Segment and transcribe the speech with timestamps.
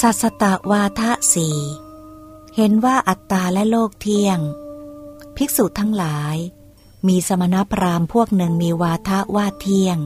[0.00, 1.48] สัสตวาทะสี
[2.56, 4.38] เห็นว่าอัตตาและโลกเที่ยง
[5.36, 6.36] ภิกษุทั้งหลาย
[7.08, 9.98] มีสมณพราหมณ์พวกหนึ่งมีวาทะว่าเที่ยง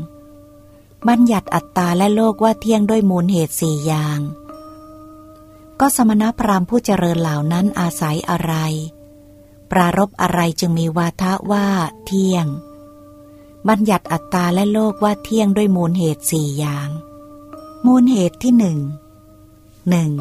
[1.08, 4.20] บัญญัติอัตตาและโลกว่าเที่ยงด้วยมูลเหตุสี่อย่าง
[5.80, 8.54] ก็สมณพราหมณ์ผู้เจริญเหล่านั้นอาศัยอะไร
[9.70, 11.66] ปรารบอะไรจึงมีวาทะว่า
[12.06, 12.46] เที่ยง
[13.68, 16.88] บัญญัติอัตตาและโลกว่าเที่ยงด้วยมูลเหตุสี่อย่าง
[17.86, 18.78] มูลเหตุที่หนึ่ง
[19.90, 20.12] หนึ่ง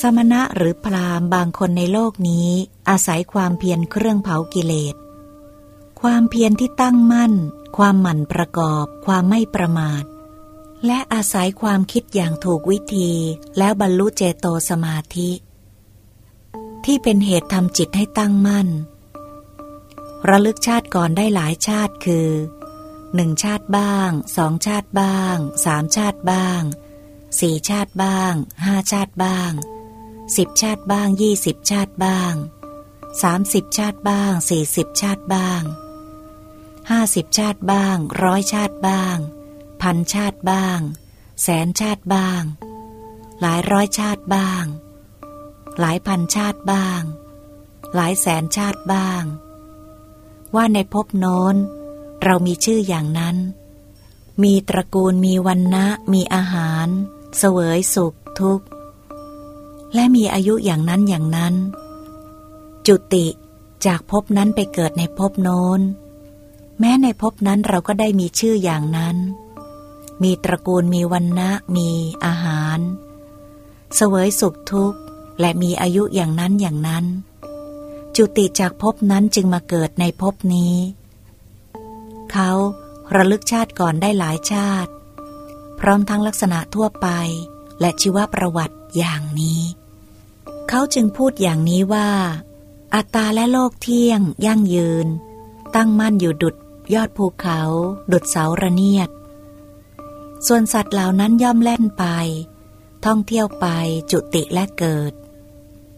[0.00, 2.48] สมณะหรือพราหมณ์บางคนในโลกนี้
[2.88, 4.94] อาศัยความเพียรเครื่องเผากิเลส
[6.00, 7.34] ความเพียรที่ตั้งมั่น
[7.76, 10.04] ความหมั่นประกอบ ความไม่ประมาท
[10.86, 13.10] และอาศัยความคิดอย่างถูกวิธี
[13.58, 15.30] แล้วบรรลุเจโตสมาธิ
[16.84, 18.68] ที่เป็นเหตุทำจิตให้ตั้งมั่น
[20.28, 22.28] ระลึกชาติก่อนได้หลายชาติคือ
[23.14, 26.62] หนึ่งชาติบ้างสองชาติบ้างสามชาติบ้าง
[27.40, 29.52] สี่ชาติบ้างห้าชาติบ้าง
[30.36, 32.34] สิบชาติบ้างยี่สิบชาติบ้าง
[33.22, 35.62] สามสิบชาติบ้างสี่สิบชาติบ้าง
[36.90, 39.16] ห้าสิบชาติบ้างร้อยชาติบ้าง
[39.82, 40.80] พันชาติบ้าง
[41.42, 42.42] แสนชาติบ้าง
[43.40, 44.64] หลายร้อยชาติบ้าง
[45.80, 47.02] หลายพันชาติบ้าง
[47.94, 49.22] หลายแสนชาติบ้าง
[50.54, 51.56] ว่าในภพโน้น
[52.24, 53.36] เรามีชื่ออย่างนั้น
[54.42, 56.88] มีตระกูลมีวันนะมีอาหาร
[57.36, 58.66] เสวยสุขทุกข์
[59.94, 61.54] และมีอายุอย่างนั้นอย่างนั้น
[62.86, 63.26] จุติ
[63.86, 65.80] จากภพนั้นไปเกิดในภพโน้น
[66.78, 69.16] แม้ในภพนั้นเราก็ได้มีชื่ออย่างนั้น
[70.22, 71.90] มีตระกูลมีวันนะมี
[72.24, 72.78] อาหาร
[73.94, 74.98] เสวยสุขทุกข์
[75.40, 77.04] และมีอายุอย่างนั้นอย่างนั้น
[78.16, 80.74] จุติจากภพนั้นจึงมาเกิดในภพนี้
[82.32, 82.50] เขา
[83.14, 84.90] ระลึกชาติก่อนได้หลายชาติ
[85.80, 87.08] พร้อมทั้งลักษณะทั่วไป
[87.80, 89.62] และชีวประวัติอย่างนี้
[90.68, 92.10] เขาจึงพูดอย่างนี้ว่า
[92.94, 95.06] อัตตาและโลกเที่ยง ยั่งยืน
[95.74, 96.56] ตั้งมั่นอยู่ดุด
[96.94, 97.60] ยอดภูเขา
[98.12, 99.10] ดุดเสาระเนียด
[100.46, 102.04] ส่วนสัตว์เหล่านั้นย่อมแล่นไป
[103.04, 103.66] ท่องเที่ยวไป
[104.10, 105.12] จุติและเกิด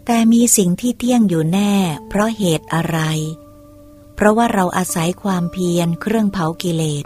[0.06, 1.72] แต่มีสิ่งที่เที่ยงอยู่แน่
[2.08, 2.98] เพราะเหตุอะไร
[4.14, 7.04] เพราะว่าเราอาศัยความเพียรเครื่องเผากิเลส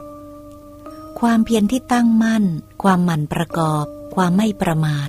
[1.21, 2.44] ความเพียรที่ตั้งมั่น
[2.84, 3.84] ความหมั่นประกอบ
[4.15, 5.09] ความไม่ประมาท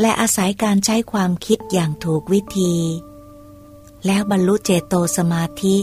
[0.00, 2.74] และอาศัยการใช้ความคิดอย่างถูกวิธี
[4.06, 5.76] แล้วบรรลุเจโตสมาธิ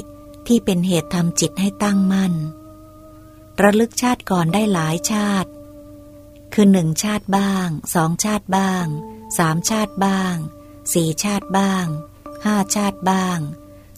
[0.47, 2.33] ที่เป็นเหตุทำจิตให้ตั้งมั่น
[3.61, 5.49] ระลึกชาติก่อนได้หลายชาติ
[6.53, 8.85] คือหนึ่งชาติบ้างสองชาติบ้าง
[9.37, 10.35] สามชาติบ้าง
[10.93, 11.85] สี่ชาติบ้าง
[12.45, 13.39] ห้าชาติบ้าง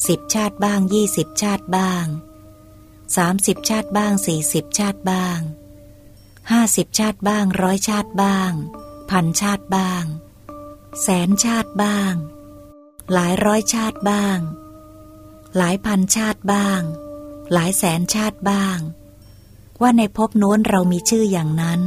[0.08, 2.06] สิบชาติบ้างยี่สิบชาติบ้าง
[3.18, 5.40] สามสิบชาติบ้างสี่สิบชาติบ้าง
[6.50, 8.52] ห้าสิบชาติบ้างร้อยชาติบ้าง
[9.12, 10.04] พันชาติบ้าง
[11.02, 12.14] แสนชาติบ้าง
[13.14, 14.40] หลายร้อยชาติบ้าง
[15.58, 16.82] หลายพันชาติบ้าง
[17.54, 18.78] หลายแสนชาติบ้าง
[19.82, 21.82] ว่าในภพโน้นเรามีชื่ออย่างนั้น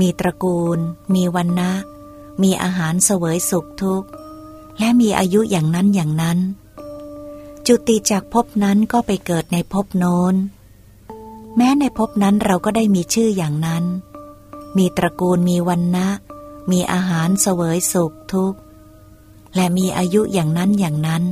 [0.00, 0.78] มีตระกูล
[1.14, 1.72] มีวันนะ
[2.42, 4.08] มีอาหารเสวยสุขทุกข์
[4.78, 6.38] และมีอายุอย่างนั้นอย่างนั้น
[7.66, 10.34] จุติจากภพนั้นก็ไปเกิดในภพโน้น
[11.56, 13.84] แม้ในภพนั้นเราก็ได้มีชื่ออย่างนั้น
[14.76, 16.08] มีตระกูลมีวันนะ
[16.70, 18.58] มีอาหารเสวยสุขทุกข์
[19.54, 21.24] และมีอายุอย่างนั้นอย่างนั้น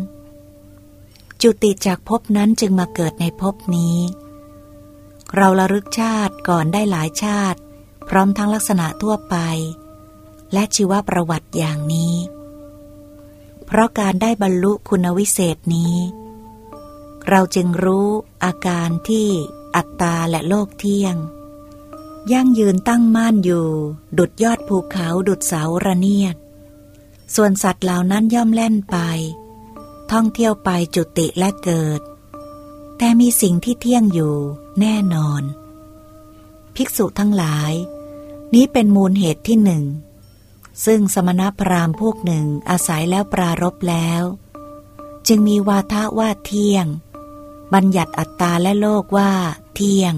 [1.43, 3.97] จุติจากภพนั้นจึงมาเกิดในภพนี้
[5.37, 7.59] เราระลึกชาติก่อนได้หลายชาติ
[8.09, 9.37] พร้อมทั้งลักษณะทั่วไป
[10.53, 12.15] และชีวประวัติอย่างนี้
[13.67, 15.95] เพราะการได้บรรลุคุณวิเศษนี้
[17.29, 18.09] เราจึงรู้
[18.45, 19.29] อาการที่
[19.79, 21.17] อัตตาและโลกเที่ยง
[22.33, 23.69] ยั่งยืนตั้งมั่นอยู่
[24.19, 26.37] ดุดยอดภูเขาดุดเสาระเนียด
[27.35, 28.97] ส่วนสัตว์เหล่านั้นย่อมแล่นไป
[30.13, 32.01] ท่องเที่ยวไปจุติและเกิด
[32.99, 34.35] แต่มีสิ่งที่เที่ยงอยู่
[34.81, 35.43] แน่นอน
[36.75, 37.73] ภิกษุทั้งหลาย
[38.55, 39.85] นี้เป็นมูลเหตุที่หนึ่ง
[40.85, 44.23] ซึ่งสมณพราหมณ์พวกหนึ่งอาศัยแล้วปรารบแล้ว
[45.27, 46.87] จึงมีวาทะว่าเที่ยง
[47.75, 49.33] บัญญัติอัตตาและโลกว่า
[49.81, 50.15] เที่ยง